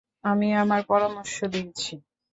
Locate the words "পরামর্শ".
0.89-1.35